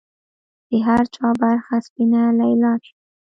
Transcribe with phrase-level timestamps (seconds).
[0.69, 2.93] د هر چا برخه سپینه لیلا شي